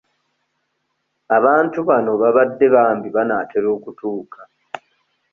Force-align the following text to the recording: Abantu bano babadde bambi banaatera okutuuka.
Abantu 1.37 1.79
bano 1.89 2.11
babadde 2.21 2.65
bambi 2.75 3.07
banaatera 3.15 3.67
okutuuka. 3.77 4.39